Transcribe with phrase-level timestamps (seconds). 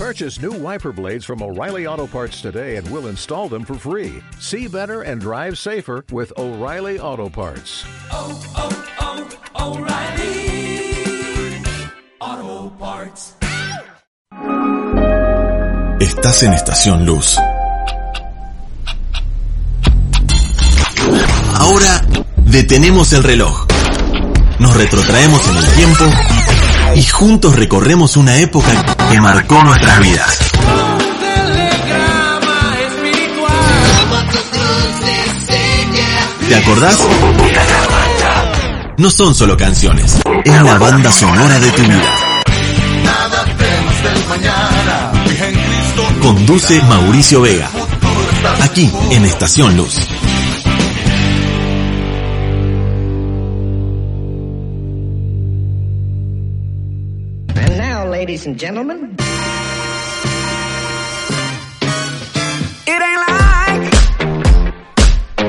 [0.00, 4.22] Purchase new wiper blades from O'Reilly Auto Parts today and we'll install them for free.
[4.38, 7.84] See better and drive safer with O'Reilly Auto Parts.
[8.10, 10.00] oh, oh, O'Reilly
[12.18, 13.34] Auto Parts.
[16.00, 17.36] Estás en Estación Luz.
[21.56, 22.06] Ahora
[22.46, 23.66] detenemos el reloj.
[24.60, 26.04] Nos retrotraemos en el tiempo
[26.94, 30.38] y juntos recorremos una época que marcó nuestras vidas.
[36.48, 36.98] ¿Te acordás?
[38.98, 42.14] No son solo canciones, es la banda sonora de tu vida.
[46.20, 47.68] Conduce Mauricio Vega.
[48.62, 49.96] Aquí en Estación Luz.
[58.30, 59.16] Ladies and gentlemen,
[62.86, 63.82] It ain't like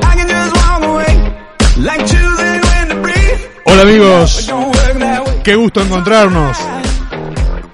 [0.02, 1.14] I can just walk away
[1.78, 3.40] like choosing when to breathe.
[3.66, 4.50] Hola amigos,
[5.44, 6.58] qué gusto encontrarnos.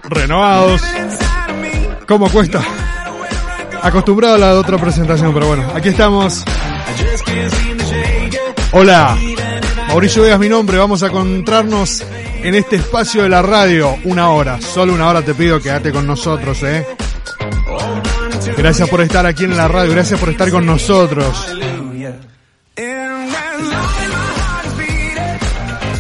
[0.03, 0.83] Renovados.
[2.07, 2.63] ¿Cómo cuesta?
[3.83, 6.45] Acostumbrado a la otra presentación, pero bueno, aquí estamos.
[8.73, 9.17] Hola,
[9.89, 10.77] Mauricio Vega es mi nombre.
[10.77, 12.05] Vamos a encontrarnos
[12.43, 13.97] en este espacio de la radio.
[14.05, 16.87] Una hora, solo una hora te pido, quédate con nosotros, eh.
[18.57, 21.55] Gracias por estar aquí en la radio, gracias por estar con nosotros.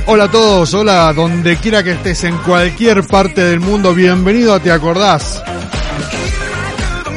[0.07, 4.61] Hola a todos, hola donde quiera que estés, en cualquier parte del mundo, bienvenido a
[4.61, 5.43] Te Acordás.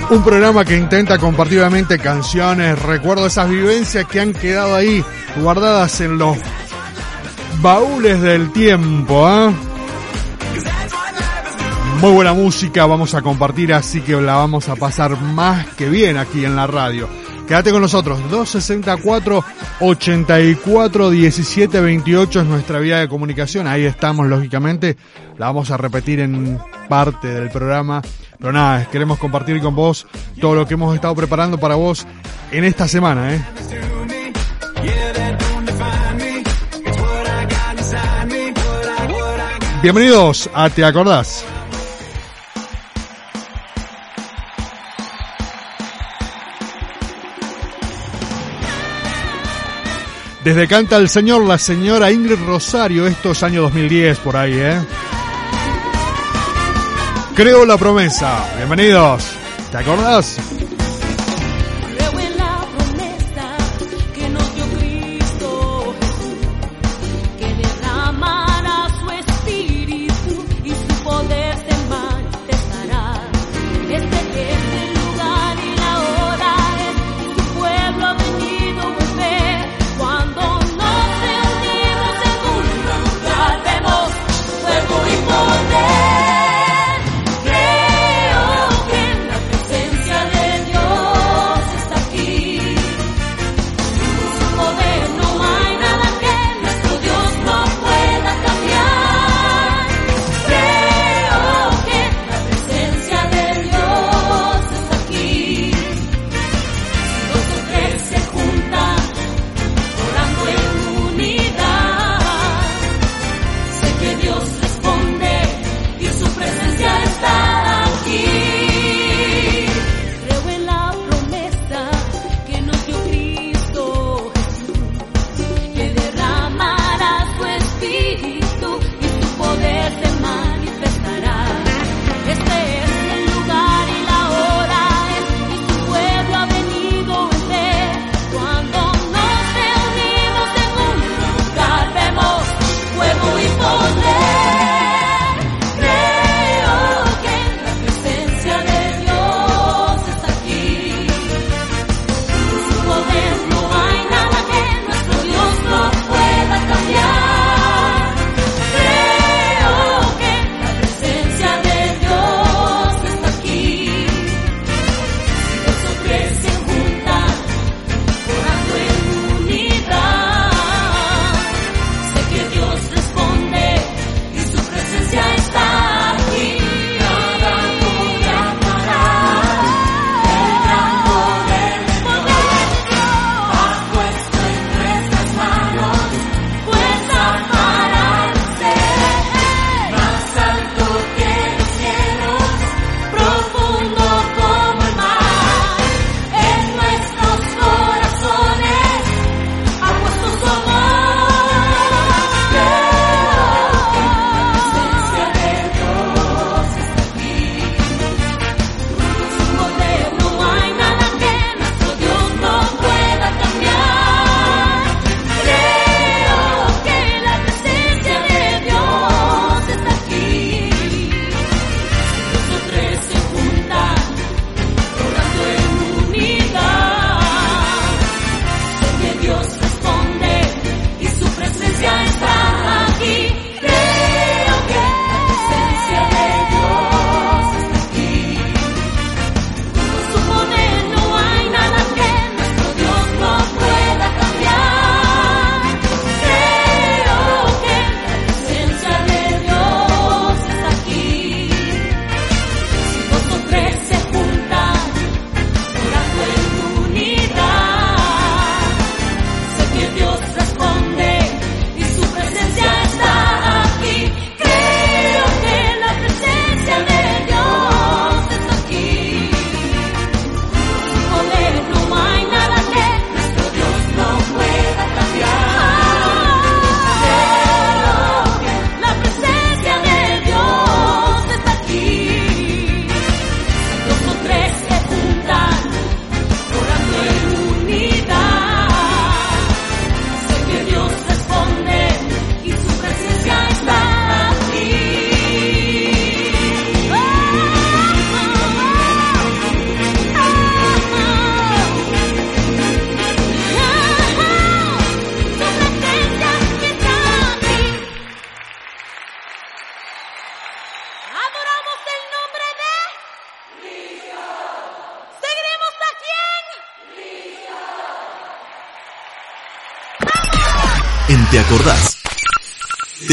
[0.09, 5.05] Un programa que intenta compartir obviamente canciones, recuerdo esas vivencias que han quedado ahí
[5.37, 6.37] guardadas en los
[7.61, 9.51] baúles del tiempo, ¿ah?
[11.99, 16.17] Muy buena música vamos a compartir, así que la vamos a pasar más que bien
[16.17, 17.07] aquí en la radio.
[17.47, 19.43] Quédate con nosotros, 264
[19.81, 24.97] 84 17 28 es nuestra vía de comunicación, ahí estamos lógicamente,
[25.37, 26.57] la vamos a repetir en
[26.89, 28.01] parte del programa,
[28.39, 30.07] pero nada, queremos compartir con vos
[30.39, 32.07] todo lo que hemos estado preparando para vos
[32.51, 34.00] en esta semana, ¿eh?
[39.81, 41.43] Bienvenidos a Te Acordás.
[50.43, 54.79] Desde Canta el Señor, la señora Ingrid Rosario, estos años 2010 por ahí, ¿eh?
[57.33, 58.53] Creo la promesa.
[58.57, 59.31] Bienvenidos.
[59.71, 60.37] ¿Te acordás?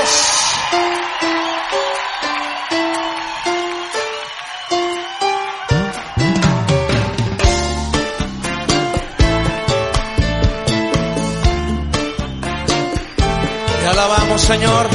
[13.80, 14.86] Te alabamos, Señor,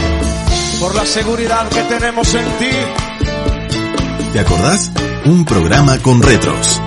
[0.80, 2.70] por la seguridad que tenemos en ti.
[4.34, 4.92] ¿Te acordás?
[5.26, 6.81] un programa con retros.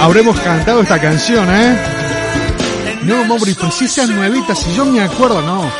[0.00, 1.76] habremos cantado esta canción, ¿eh?
[3.02, 5.70] No, Mowbray, si sean nuevitas, si yo me acuerdo, no.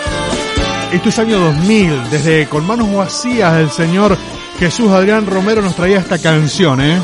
[0.93, 4.17] Esto es año 2000, desde Con Manos Vacías el señor
[4.59, 7.01] Jesús Adrián Romero nos traía esta canción, ¿eh?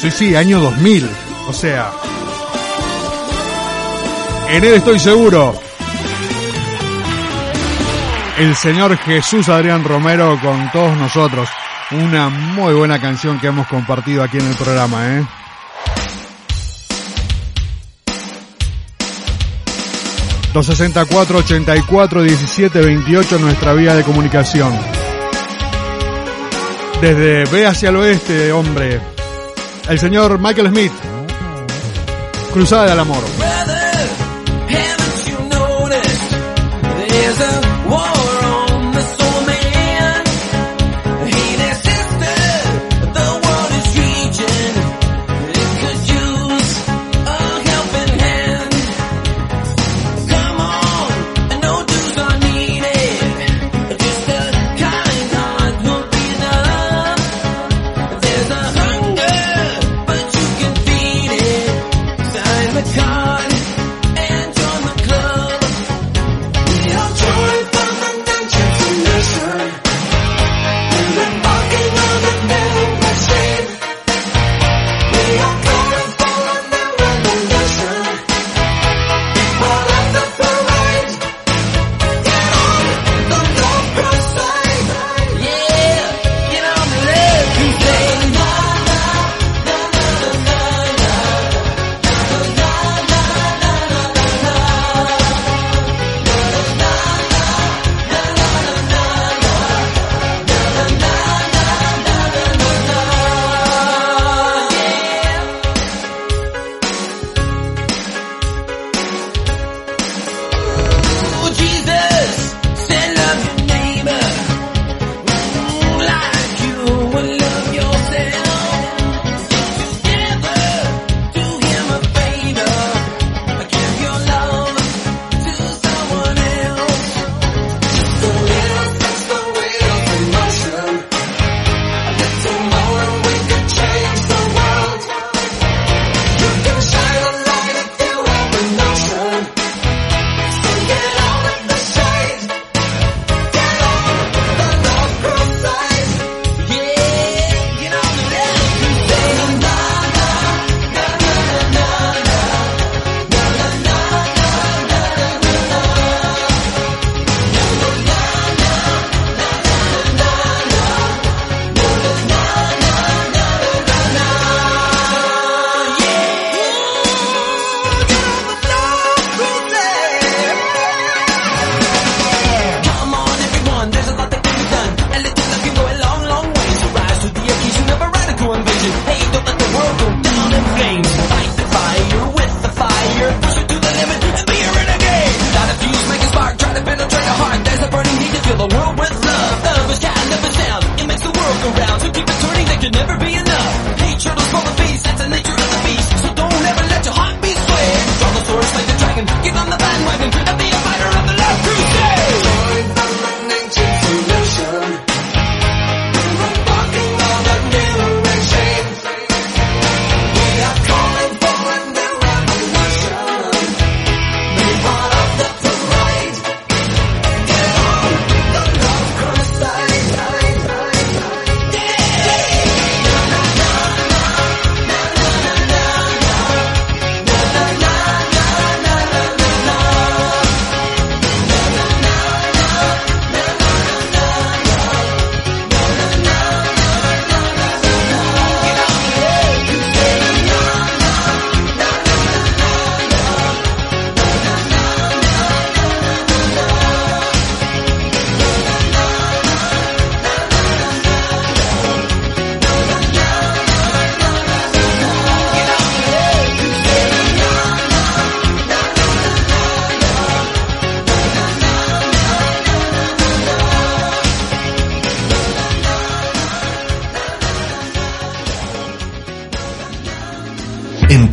[0.00, 1.08] Sí, sí, año 2000,
[1.48, 1.90] o sea...
[4.48, 5.54] En él estoy seguro.
[8.38, 11.48] El señor Jesús Adrián Romero con todos nosotros.
[12.02, 15.26] Una muy buena canción que hemos compartido aquí en el programa, ¿eh?
[20.52, 24.76] Dos sesenta cuatro ochenta y cuatro diecisiete veintiocho nuestra vía de comunicación.
[27.00, 29.00] Desde ve hacia el oeste, hombre.
[29.88, 30.92] El señor Michael Smith.
[32.52, 33.22] Cruzada del amor.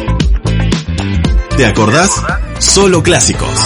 [1.58, 2.24] ¿Te acordás?
[2.60, 3.60] Solo clásicos.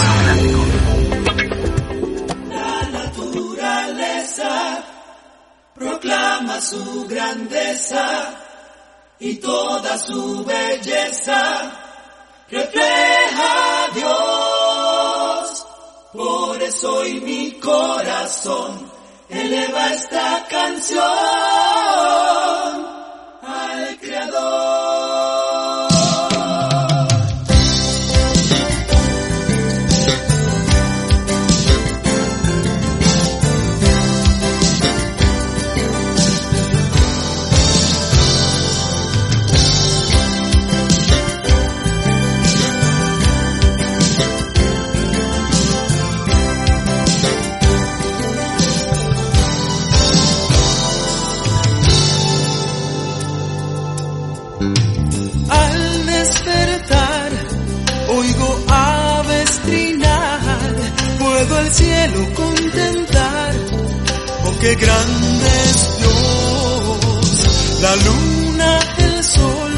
[64.62, 69.74] Qué grande es Dios, la luna, el sol,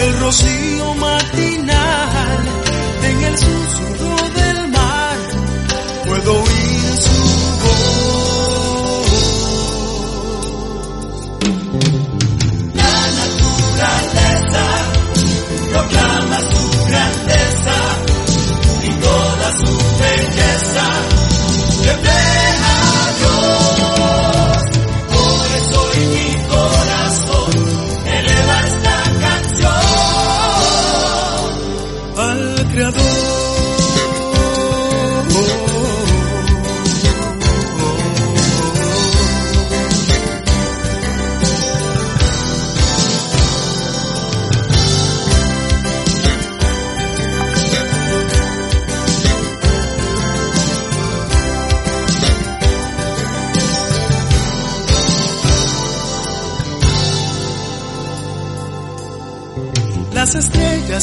[0.00, 2.38] el rocío matinal,
[3.08, 4.45] en el susurro del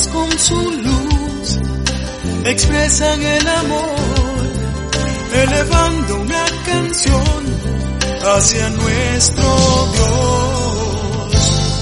[0.07, 1.59] con su luz
[2.45, 3.95] expresan el amor,
[5.33, 7.43] elevando una canción
[8.35, 9.43] hacia nuestro
[9.93, 11.37] Dios.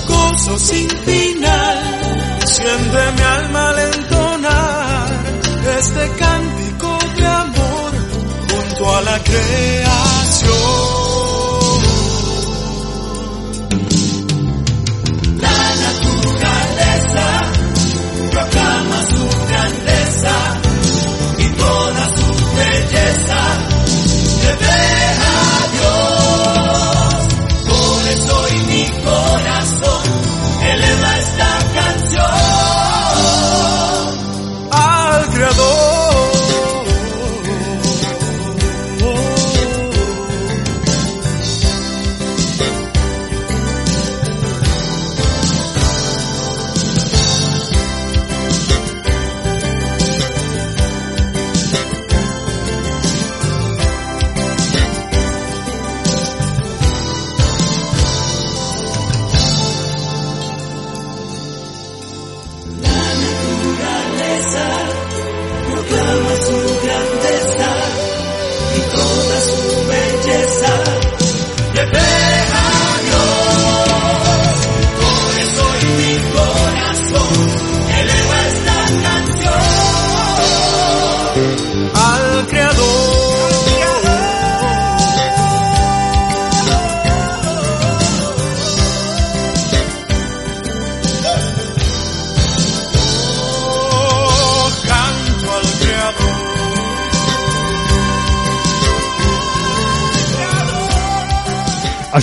[0.07, 1.79] Gozo sin final,
[2.45, 5.07] siente mi alma al entonar
[5.79, 7.91] este cántico de amor
[8.49, 11.10] junto a la creación.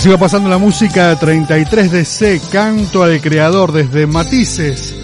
[0.09, 4.95] Va pasando la música 33DC, Canto al Creador desde Matices.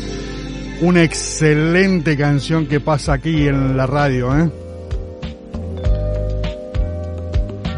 [0.82, 4.50] Una excelente canción que pasa aquí en la radio, ¿eh?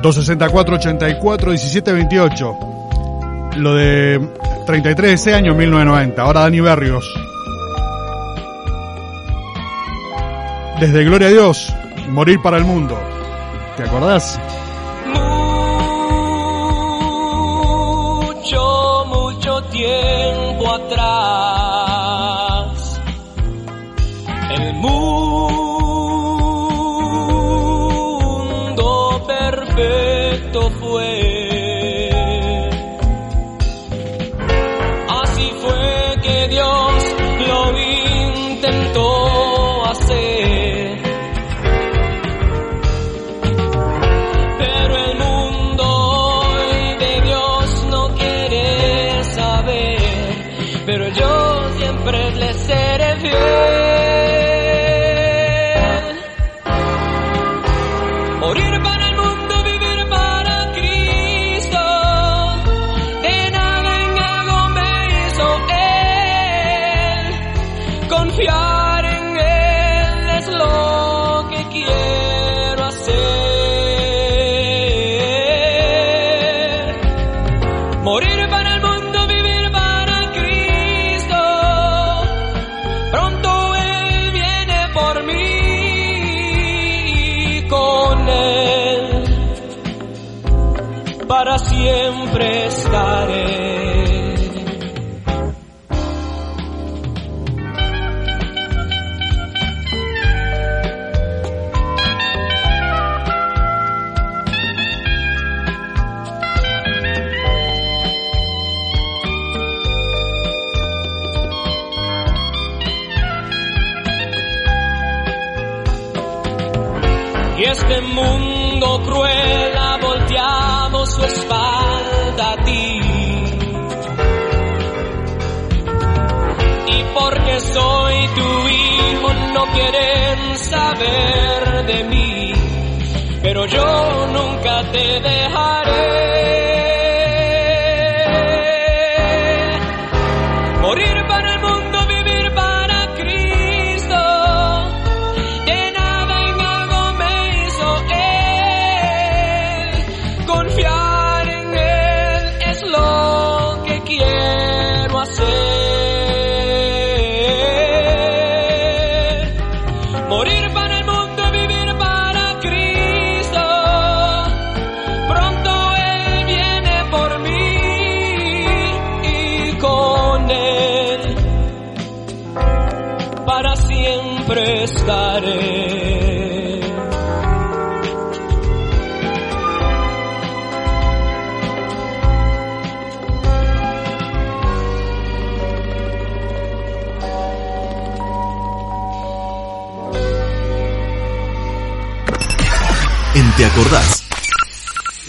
[0.02, 2.58] 264 84 17 28.
[3.58, 4.22] Lo de
[4.66, 6.22] 33DC año 1990.
[6.22, 7.13] Ahora Dani Berrios.
[10.80, 11.74] Desde Gloria a Dios,
[12.10, 12.98] morir para el mundo.
[13.76, 14.40] ¿Te acordás?
[24.80, 24.92] Mundo
[29.28, 31.37] perfecto fue.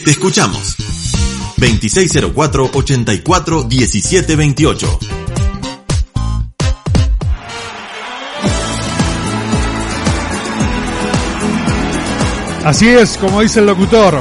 [0.09, 0.75] Te escuchamos.
[1.59, 4.99] 2604 84 1728.
[12.64, 14.18] Así es, como dice el locutor.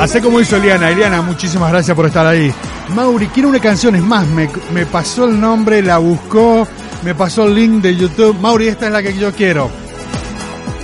[0.00, 0.88] Hace como hizo Eliana.
[0.88, 2.50] Eliana, muchísimas gracias por estar ahí.
[2.94, 3.94] Mauri, quiero una canción.
[3.94, 6.66] Es más, me, me pasó el nombre, la buscó,
[7.04, 8.38] me pasó el link de YouTube.
[8.40, 9.70] Mauri, esta es la que yo quiero.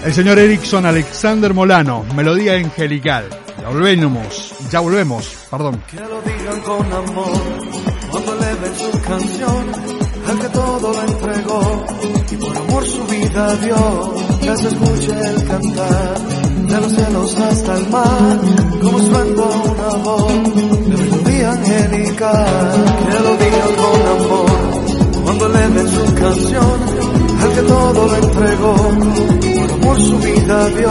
[0.04, 3.24] El señor Erickson Alexander Molano, Melodía Angelical.
[3.58, 5.82] Ya volvemos, ya volvemos, perdón.
[5.90, 7.40] Que lo digan con amor
[8.10, 9.66] cuando le den su canción
[10.28, 11.86] al que todo lo entregó
[12.30, 14.14] y por amor su vida dio.
[14.42, 18.40] Que se escuche el cantar de los cielos hasta el mar
[18.82, 20.32] como suena una voz
[20.86, 22.84] de melodía angelical.
[23.10, 24.84] Que lo digan con amor
[25.24, 26.80] cuando le den su canción
[27.40, 29.53] al que todo lo entregó
[29.85, 30.90] por su vida dio.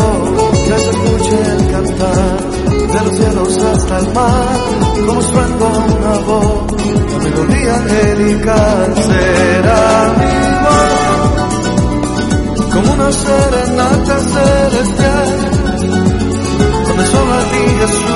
[0.66, 4.60] Que se escuche el cantar de los cielos hasta el mar,
[5.06, 6.72] como suena una voz,
[7.12, 10.14] la melodía angelical será
[10.64, 11.32] voz,
[12.72, 15.30] como una serenata celestial,
[16.88, 18.13] donde solo a ti Jesús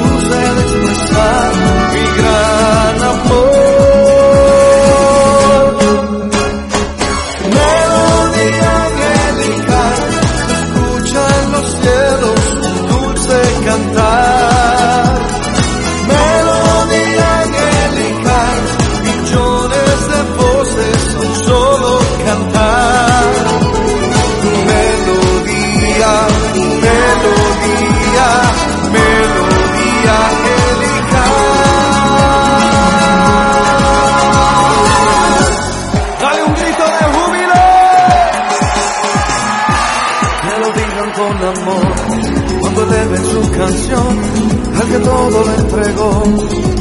[44.99, 46.23] todo lo entregó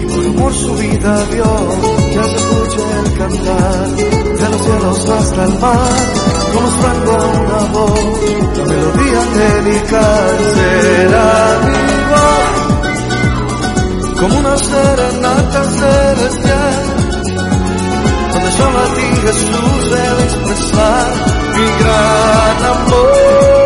[0.01, 1.69] y por amor su vida dio.
[2.13, 5.97] Que se escuche el cantar de los cielos hasta el mar
[6.53, 8.01] como suena una voz.
[8.57, 11.61] La melodía angelical será
[12.11, 12.67] voz
[14.21, 16.97] como una serenata celestial
[18.33, 21.07] donde solo a ti Jesús he de expresar
[21.55, 23.66] mi gran amor.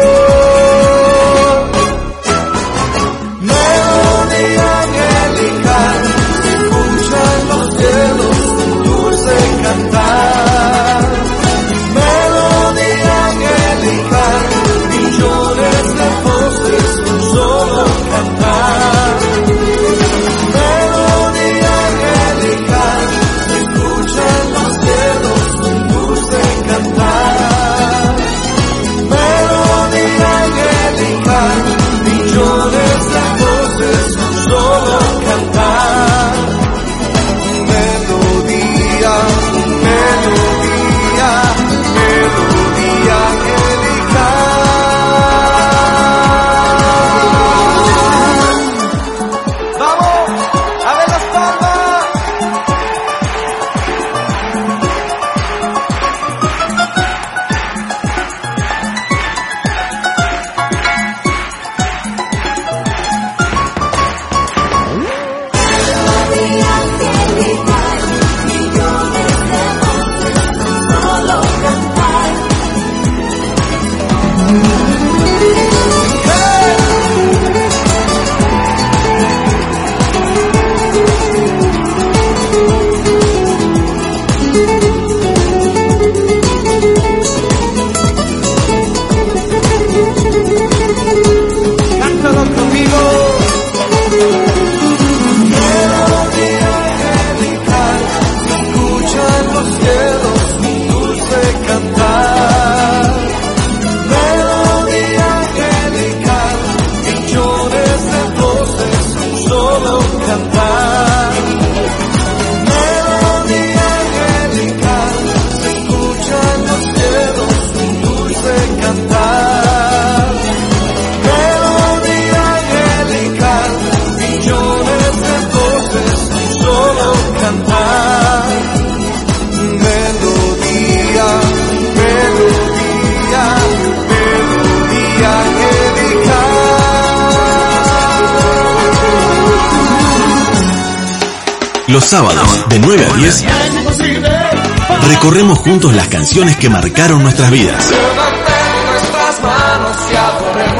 [146.40, 147.92] Canciones que marcaron nuestras vidas.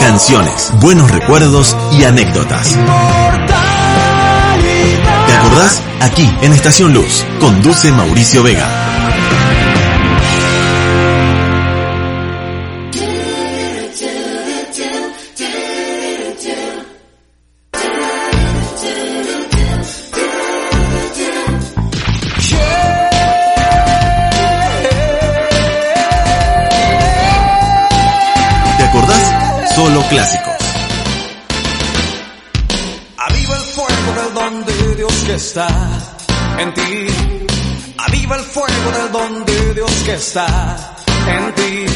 [0.01, 2.79] Canciones, buenos recuerdos y anécdotas.
[5.27, 5.83] ¿Te acordás?
[6.01, 9.00] Aquí, en Estación Luz, conduce Mauricio Vega.
[30.11, 30.57] Clásicos.
[33.17, 35.69] Aviva el fuego del don de Dios que está
[36.59, 37.07] en ti.
[37.97, 40.47] Aviva el fuego del don de Dios que está
[41.29, 41.87] en ti.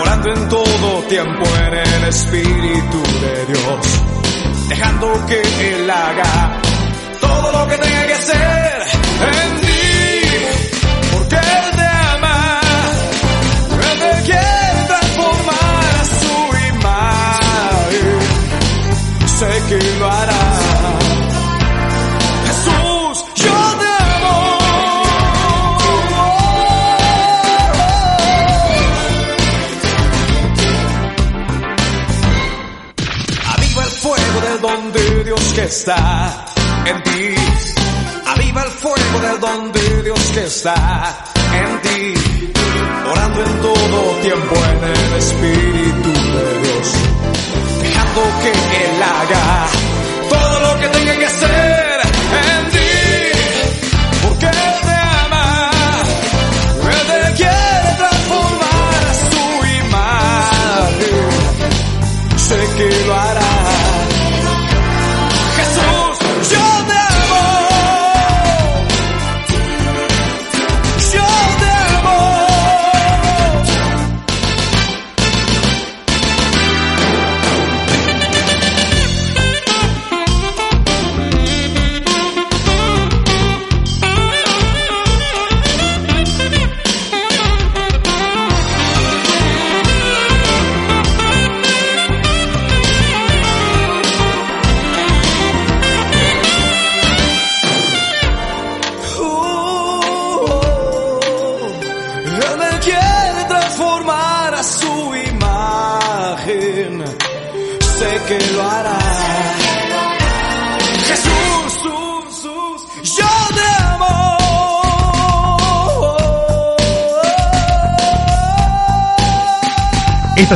[0.00, 3.86] Orando en todo tiempo en el Espíritu de Dios.
[4.68, 6.60] Dejando que Él haga
[7.20, 8.82] todo lo que tenga que hacer
[9.20, 9.80] en ti.
[11.12, 12.60] Porque Él te ama.
[13.90, 14.57] Él te quiere
[19.38, 20.42] sé que lo hará.
[22.46, 24.58] Jesús, yo te amo.
[33.54, 36.44] Aviva el fuego del don de Dios que está
[36.86, 37.34] en ti.
[38.26, 40.74] Aviva el fuego del don de Dios que está
[41.62, 42.14] en ti.
[43.12, 45.87] Orando en todo tiempo en el Espíritu
[48.42, 49.66] que Él haga.
[50.28, 51.77] Todo lo que tenga que hacer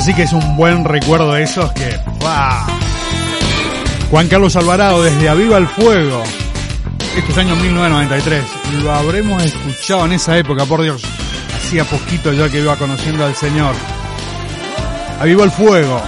[0.03, 1.97] sí que es un buen recuerdo de esos que...
[2.21, 2.67] ¡guau!
[4.11, 6.23] Juan Carlos Alvarado desde Aviva el Fuego.
[7.17, 8.45] Este es año 1993.
[8.83, 11.03] Lo habremos escuchado en esa época, por Dios.
[11.55, 13.75] Hacía poquito ya que iba conociendo al Señor.
[15.21, 16.03] Aviva el Fuego.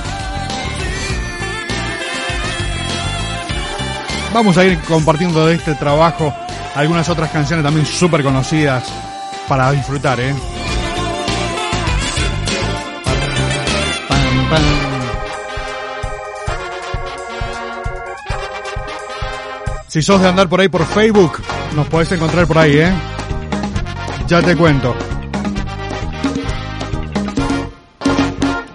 [4.32, 6.34] Vamos a ir compartiendo de este trabajo
[6.74, 8.84] algunas otras canciones también súper conocidas
[9.46, 10.34] para disfrutar, ¿eh?
[19.88, 21.40] Si sos de andar por ahí por Facebook,
[21.76, 22.92] nos podés encontrar por ahí, ¿eh?
[24.26, 24.94] Ya te cuento.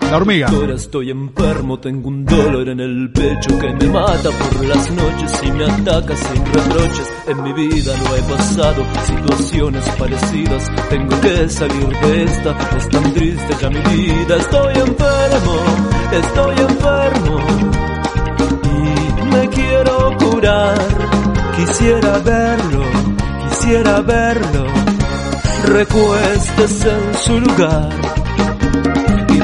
[0.10, 0.48] La.
[0.48, 5.42] Ahora estoy enfermo, tengo un dolor en el pecho que me mata por las noches
[5.44, 7.14] y me ataca sin reproches.
[7.28, 13.14] En mi vida no he pasado situaciones parecidas, tengo que salir de esta, es tan
[13.14, 14.36] triste ya mi vida.
[14.36, 15.56] Estoy enfermo,
[16.12, 17.40] estoy enfermo
[18.66, 20.78] y me quiero curar.
[21.56, 22.84] Quisiera verlo,
[23.48, 24.66] quisiera verlo,
[25.68, 28.19] recuéstese en su lugar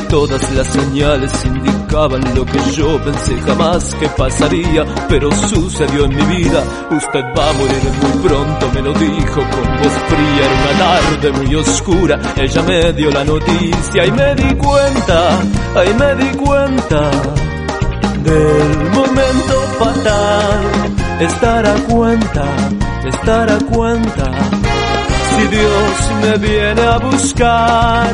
[0.09, 6.37] todas las señales indicaban lo que yo pensé jamás que pasaría, pero sucedió en mi
[6.37, 6.63] vida.
[6.91, 10.45] Usted va a morir muy pronto, me lo dijo con voz fría.
[10.45, 15.39] Era una tarde muy oscura, ella me dio la noticia y me di cuenta,
[15.75, 17.11] ahí me di cuenta
[18.23, 20.95] del momento fatal.
[21.19, 22.43] Estar a cuenta,
[23.05, 24.31] estar a cuenta.
[25.35, 28.13] Si Dios me viene a buscar,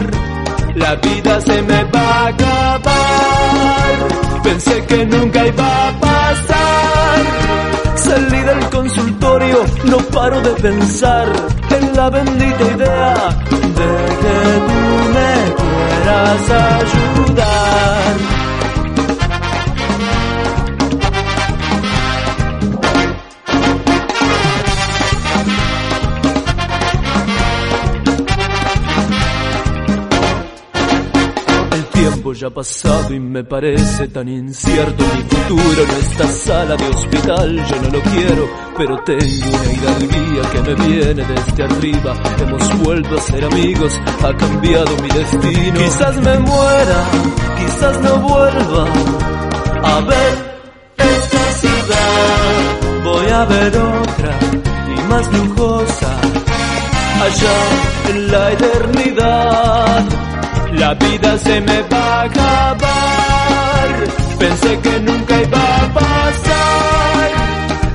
[0.75, 3.91] la vida se me va a acabar.
[4.43, 7.19] Pensé que nunca iba a pasar.
[7.95, 11.27] Salí del consultorio, no paro de pensar
[11.69, 13.13] en la bendita idea
[13.49, 13.89] de
[14.21, 14.35] que
[14.67, 14.81] tú
[15.13, 16.49] me quieras
[16.81, 18.40] ayudar.
[32.49, 37.65] Pasado y me parece tan incierto mi futuro en esta sala de hospital.
[37.67, 42.13] Yo no lo quiero, pero tengo una hidalguía que me viene desde arriba.
[42.39, 45.79] Hemos vuelto a ser amigos, ha cambiado mi destino.
[45.79, 47.05] Quizás me muera,
[47.59, 48.87] quizás no vuelva
[49.83, 50.61] a ver
[50.97, 53.03] esta ciudad.
[53.03, 54.39] Voy a ver otra
[54.97, 56.21] y más lujosa
[57.21, 60.20] allá en la eternidad.
[60.73, 63.87] La vida se me va a acabar.
[64.39, 67.31] Pensé que nunca iba a pasar.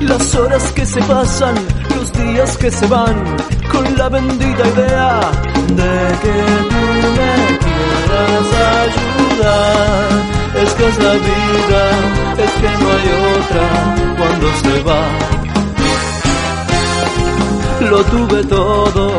[0.01, 1.55] Las horas que se pasan,
[1.97, 3.37] los días que se van,
[3.72, 5.20] con la bendita idea
[5.68, 6.37] de que
[6.70, 6.83] tú
[7.18, 7.33] me
[7.64, 8.49] quieras
[8.85, 10.09] ayudar.
[10.62, 11.83] Es que es la vida,
[12.45, 13.66] es que no hay otra
[14.18, 15.03] cuando se va.
[17.91, 19.12] Lo tuve todo,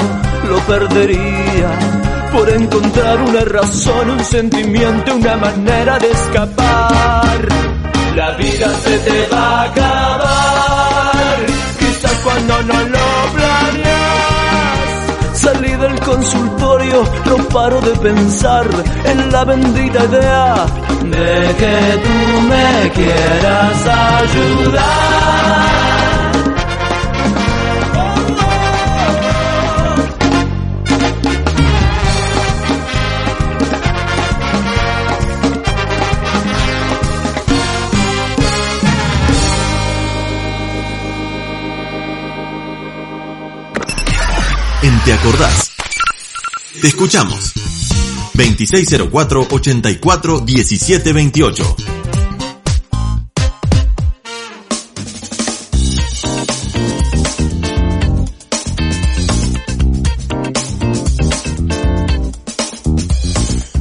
[0.49, 1.96] lo perdería
[2.37, 7.47] por encontrar una razón, un sentimiento, una manera de escapar.
[8.15, 11.37] La vida se te va a acabar,
[11.79, 14.97] quizás cuando no lo planeas.
[15.33, 18.67] Salí del consultorio, no paro de pensar
[19.05, 20.65] en la bendita idea
[21.03, 23.87] de que tú me quieras
[24.21, 25.76] ayudar.
[45.07, 45.71] Te Acordás.
[46.81, 47.53] Te escuchamos.
[48.33, 51.75] 2604 84 17 28.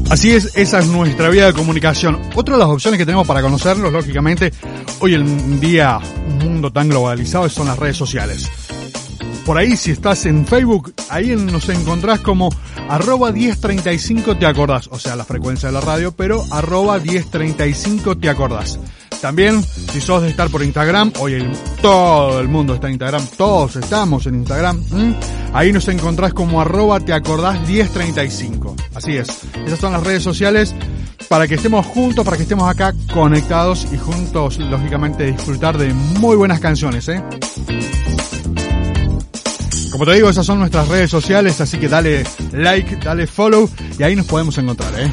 [0.09, 2.21] Así es, esa es nuestra vía de comunicación.
[2.37, 4.53] Otra de las opciones que tenemos para conocerlos, lógicamente,
[5.01, 5.99] hoy en día,
[6.29, 8.49] un mundo tan globalizado, son las redes sociales.
[9.47, 12.51] Por ahí, si estás en Facebook, ahí nos encontrás como
[12.89, 18.29] arroba 1035 te acordás, o sea, la frecuencia de la radio, pero arroba 1035 te
[18.29, 18.81] acordás.
[19.23, 21.49] También, si sos de estar por Instagram, hoy
[21.81, 24.83] todo el mundo está en Instagram, todos estamos en Instagram,
[25.53, 28.75] ahí nos encontrás como arroba te acordás 1035.
[28.97, 29.29] Así es,
[29.65, 30.75] esas son las redes sociales
[31.29, 36.35] para que estemos juntos, para que estemos acá conectados y juntos, lógicamente, disfrutar de muy
[36.35, 37.23] buenas canciones, ¿eh?
[39.97, 42.23] Como te digo, esas son nuestras redes sociales, así que dale
[42.53, 43.67] like, dale follow
[43.99, 45.11] y ahí nos podemos encontrar, ¿eh?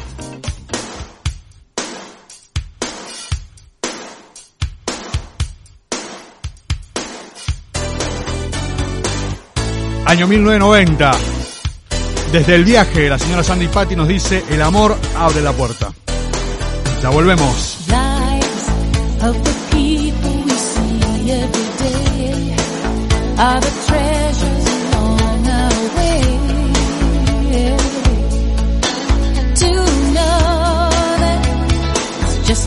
[10.04, 11.12] Año 1990.
[12.30, 15.94] Desde el viaje, la señora Sandy Patty nos dice, el amor abre la puerta.
[17.02, 17.78] Ya volvemos.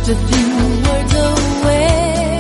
[0.08, 2.39] Just a few words away,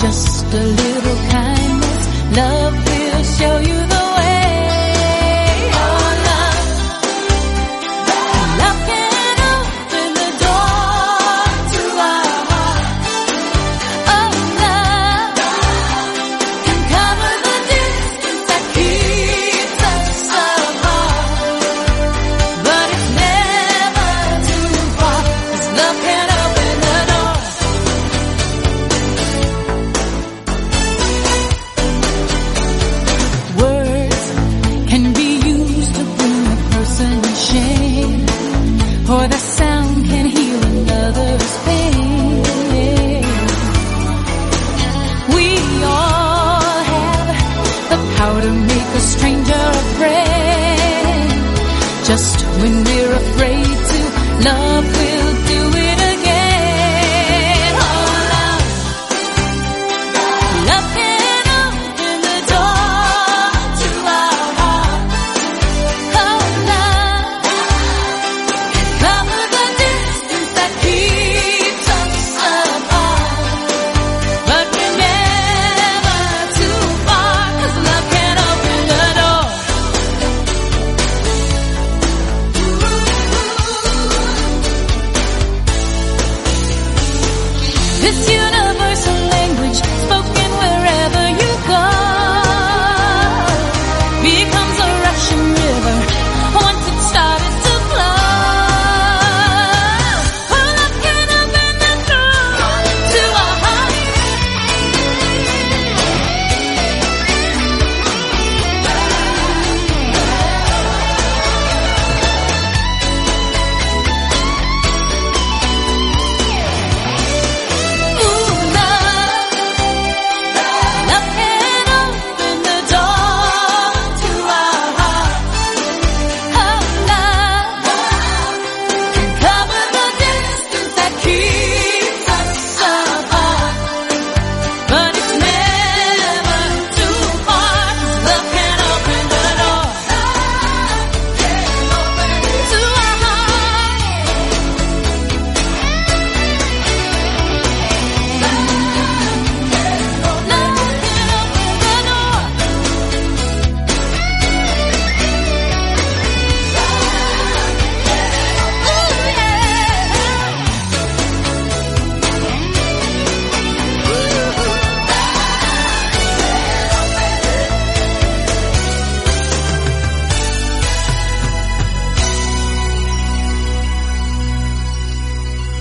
[0.00, 3.85] just a little kindness, love will show you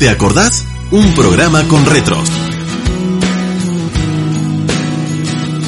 [0.05, 0.63] ¿Te acordás?
[0.91, 2.29] Un programa con retros.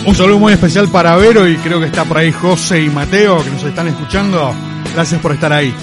[0.05, 3.43] Un saludo muy especial para Vero y creo que está por ahí José y Mateo
[3.43, 4.53] que nos están escuchando.
[4.93, 5.73] Gracias por estar ahí.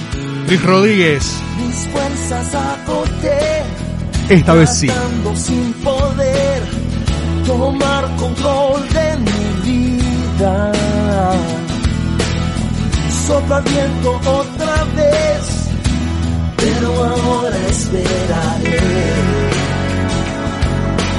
[0.46, 3.64] Luis Rodríguez, Mis fuerzas agoté,
[4.28, 4.86] esta vez sí.
[4.86, 6.62] tratando sin poder
[7.48, 10.72] tomar control de mi vida.
[13.26, 15.33] Sopla el viento otra vez,
[16.64, 18.78] pero ahora esperaré.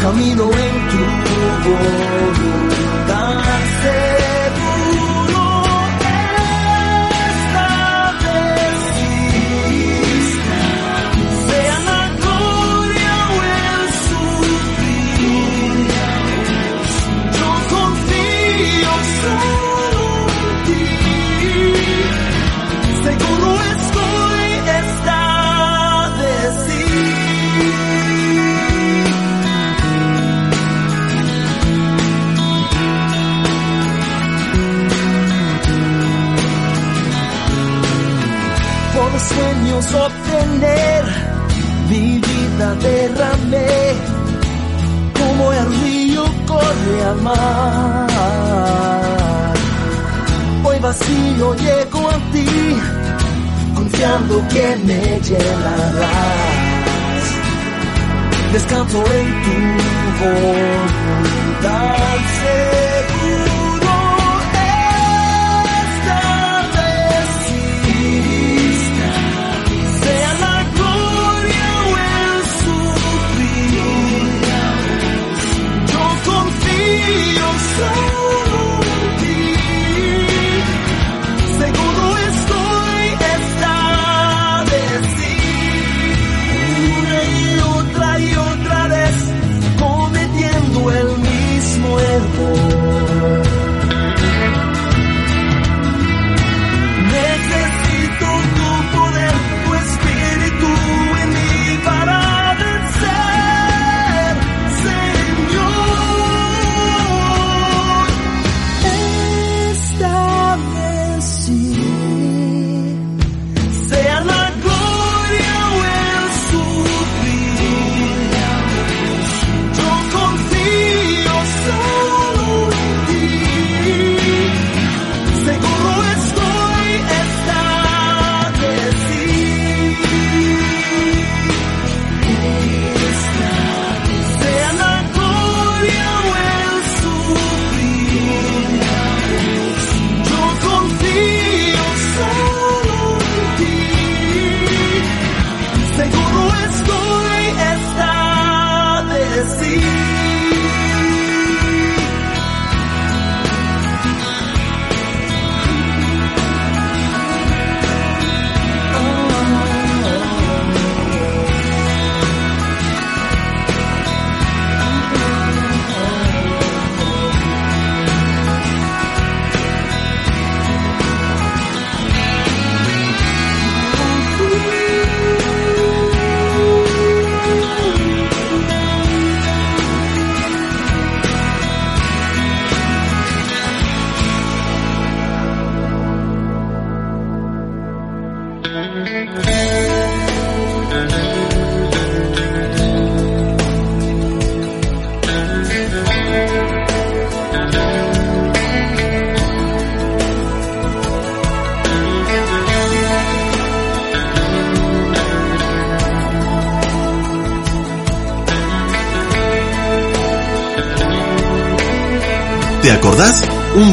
[0.01, 1.01] Camino en tu
[1.69, 2.64] voluntad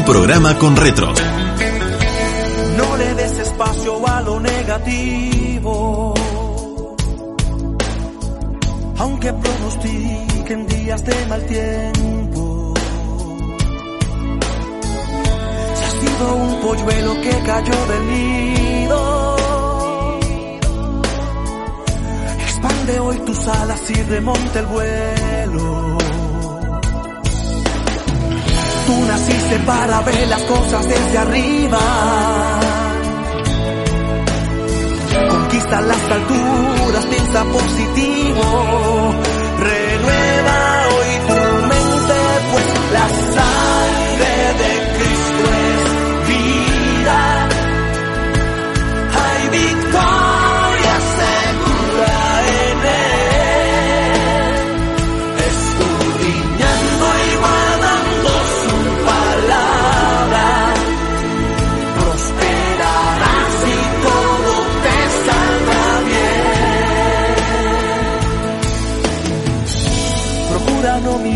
[0.05, 1.17] Programa con retros.
[2.77, 6.13] No le des espacio a lo negativo.
[8.97, 12.73] Aunque pronostiquen días de mal tiempo.
[15.75, 19.37] Si has sido un polluelo que cayó del nido.
[22.41, 25.32] Expande hoy tus alas y remonta el vuelo.
[29.23, 31.79] Tú naciste para ver las cosas desde arriba.
[35.29, 39.15] Conquista las alturas, piensa positivo.
[39.59, 42.19] Renueva hoy tu mente,
[42.51, 43.07] pues la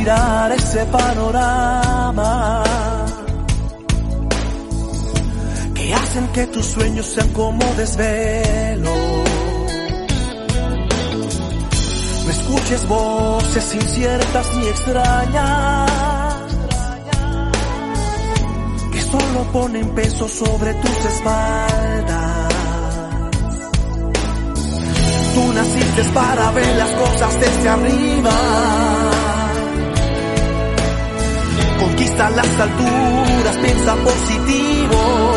[0.09, 2.63] ese panorama
[5.75, 8.95] que hacen que tus sueños sean como desvelo.
[12.23, 16.41] No escuches voces inciertas ni extrañas
[18.93, 22.53] que solo ponen peso sobre tus espaldas.
[25.35, 29.06] Tú naciste para ver las cosas desde arriba
[31.97, 35.36] conquista las alturas, piensa positivo.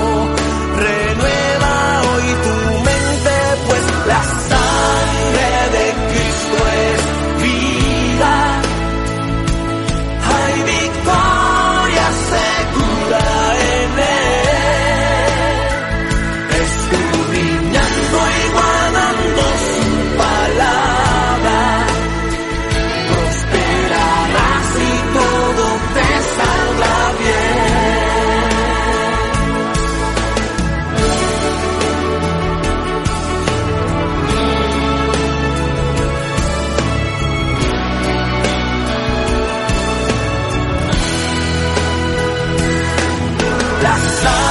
[43.82, 44.49] la la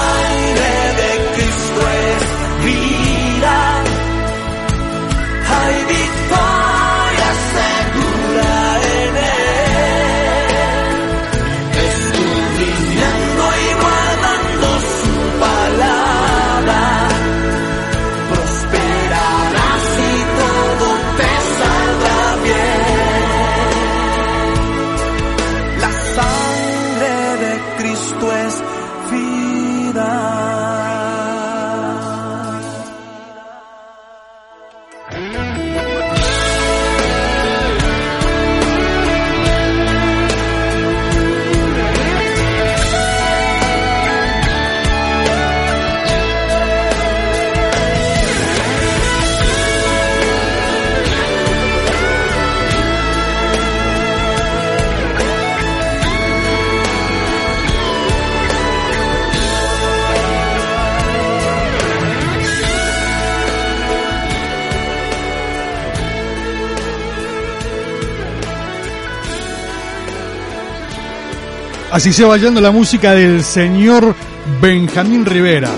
[71.91, 74.15] Así se va yendo la música del señor
[74.61, 75.69] Benjamín Rivera.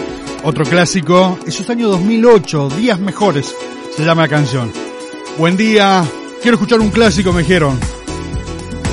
[0.44, 3.56] Otro clásico, eso es año 2008, Días Mejores,
[3.96, 4.72] se llama la canción.
[5.38, 6.04] Buen día,
[6.42, 7.80] quiero escuchar un clásico, me dijeron.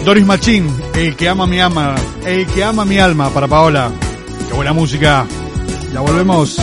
[0.04, 3.90] Doris Machín, El que ama mi ama, El que ama mi alma, para Paola.
[4.48, 5.26] Qué buena música.
[5.92, 6.56] Ya volvemos.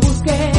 [0.00, 0.57] busqué.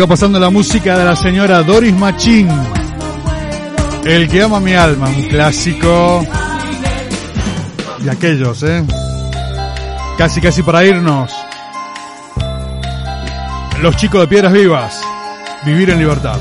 [0.00, 2.48] Va pasando la música de la señora Doris Machín.
[4.04, 6.24] El que ama mi alma, un clásico.
[8.02, 8.82] Y aquellos, ¿eh?
[10.16, 11.30] Casi, casi para irnos.
[13.80, 15.00] Los chicos de Piedras Vivas.
[15.64, 16.38] Vivir en libertad.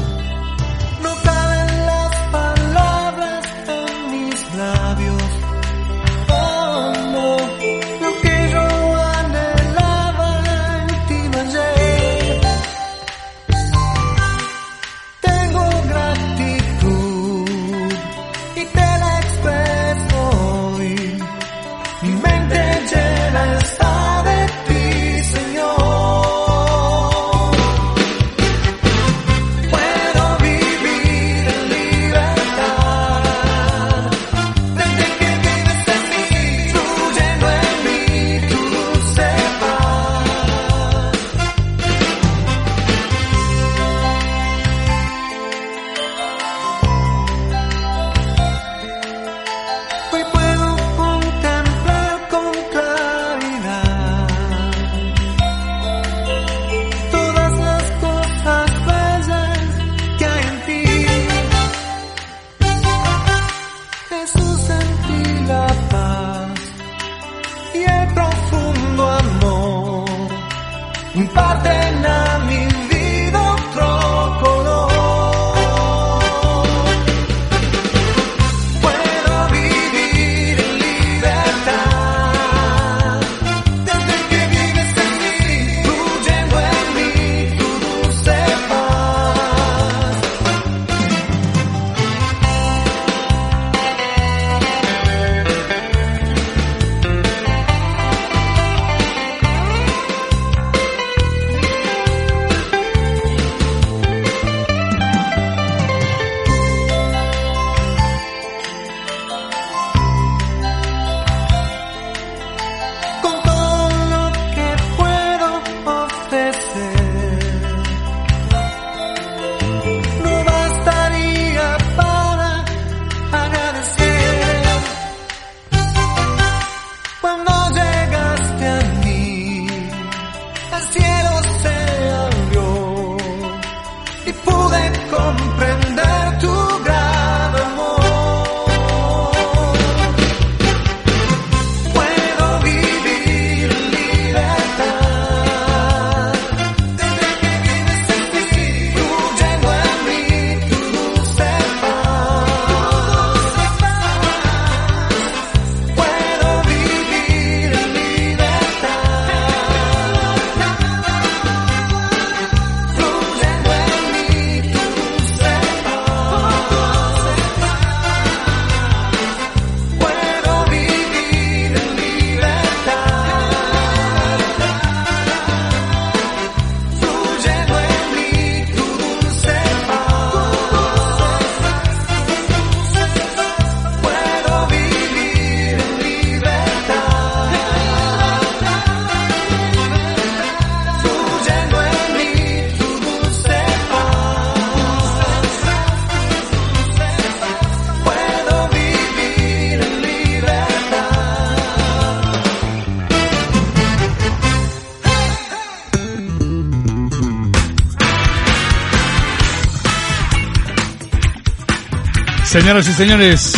[212.51, 213.53] Señoras y señores,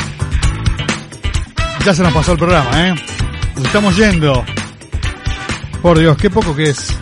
[1.83, 2.95] ya se nos pasó el programa, ¿eh?
[3.55, 4.45] Nos estamos yendo.
[5.81, 6.95] Por Dios, qué poco que es.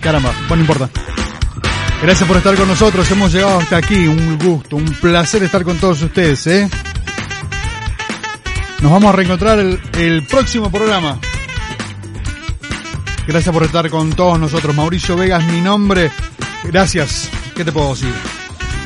[0.00, 0.90] Caramba, bueno, no importa.
[2.02, 5.78] Gracias por estar con nosotros, hemos llegado hasta aquí, un gusto, un placer estar con
[5.78, 6.68] todos ustedes, ¿eh?
[8.80, 11.20] Nos vamos a reencontrar el, el próximo programa.
[13.28, 14.74] Gracias por estar con todos nosotros.
[14.74, 16.10] Mauricio Vegas, mi nombre.
[16.64, 17.30] Gracias.
[17.54, 18.12] ¿Qué te puedo decir?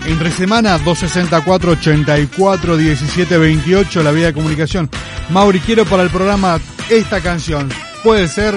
[0.07, 4.91] Entre semana 264 84 17 28 la vía de comunicación.
[5.31, 7.69] Mauri, quiero para el programa esta canción.
[8.03, 8.55] Puede ser,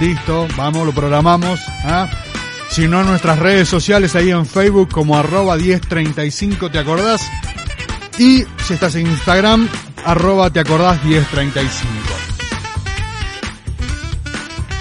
[0.00, 1.60] listo, vamos, lo programamos.
[1.84, 2.08] ¿ah?
[2.68, 7.22] Si no, nuestras redes sociales ahí en Facebook como arroba 1035, ¿te acordás?
[8.18, 9.68] Y si estás en Instagram,
[10.04, 12.27] arroba te acordás 1035.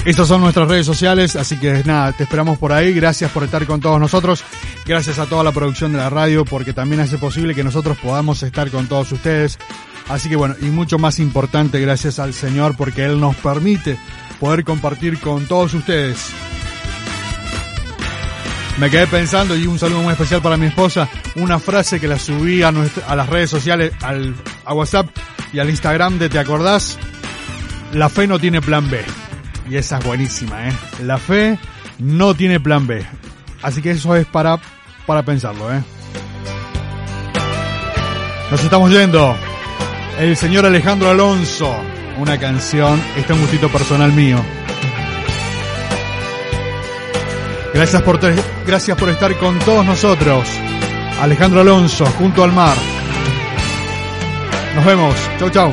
[0.08, 2.93] Estas son nuestras redes sociales, así que nada, te esperamos por ahí.
[2.93, 4.41] Gracias por estar con todos nosotros.
[4.86, 8.41] Gracias a toda la producción de la radio porque también hace posible que nosotros podamos
[8.41, 9.60] estar con todos ustedes.
[10.08, 13.97] Así que bueno, y mucho más importante, gracias al Señor porque Él nos permite
[14.39, 16.30] poder compartir con todos ustedes.
[18.78, 22.18] Me quedé pensando y un saludo muy especial para mi esposa, una frase que la
[22.18, 24.34] subí a, las redes sociales, al,
[24.64, 25.10] a WhatsApp
[25.51, 26.97] y al Instagram de Te Acordás,
[27.91, 29.03] la fe no tiene plan B.
[29.70, 30.74] Y esa es buenísima, ¿eh?
[31.03, 31.57] La fe
[31.99, 33.05] no tiene plan B.
[33.61, 34.59] Así que eso es para,
[35.05, 35.82] para pensarlo, ¿eh?
[38.49, 39.36] Nos estamos yendo.
[40.20, 41.76] El señor Alejandro Alonso.
[42.18, 42.99] Una canción.
[43.18, 44.38] Este es un gustito personal mío.
[47.74, 48.20] Gracias por,
[48.65, 50.47] gracias por estar con todos nosotros.
[51.22, 52.76] Alejandro Alonso, junto al mar.
[54.76, 55.15] Nos vemos.
[55.39, 55.72] Chau, chau.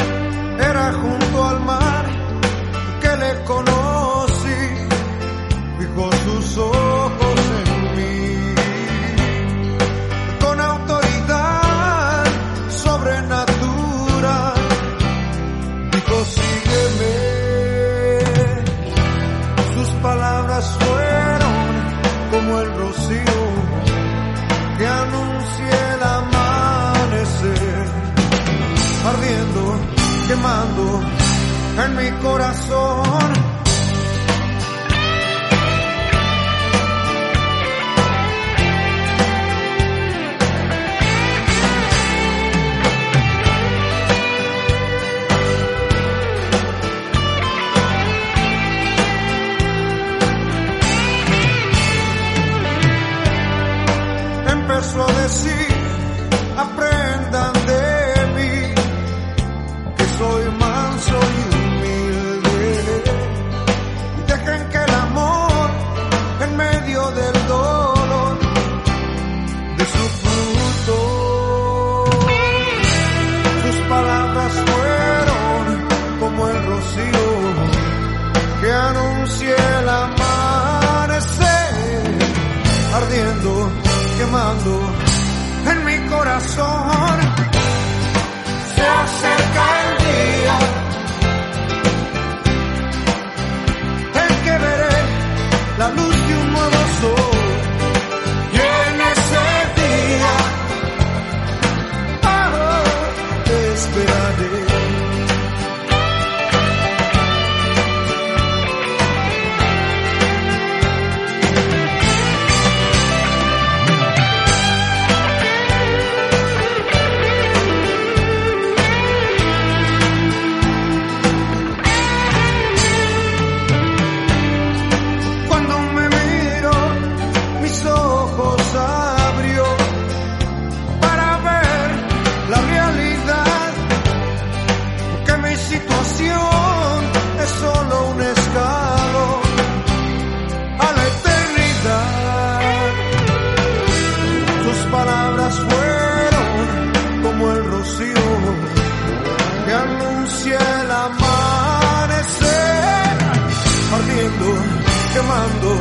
[155.14, 155.78] quemando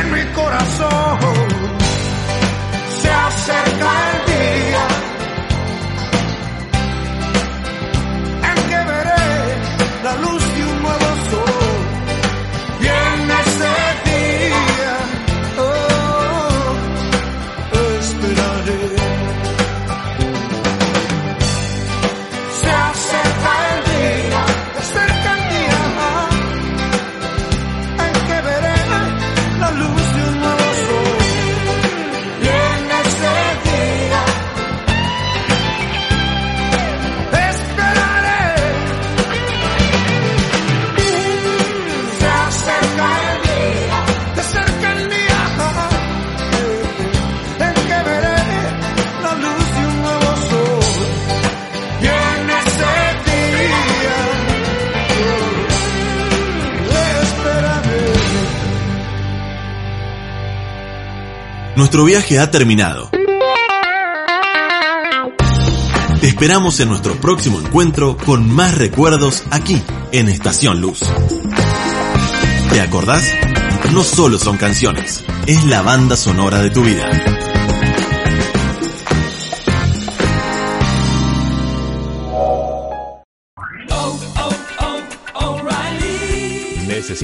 [0.00, 1.19] en mi corazón.
[61.90, 63.10] Nuestro viaje ha terminado.
[66.20, 69.82] Te esperamos en nuestro próximo encuentro con más recuerdos aquí
[70.12, 71.00] en Estación Luz.
[72.72, 73.28] ¿Te acordás?
[73.92, 77.39] No solo son canciones, es la banda sonora de tu vida.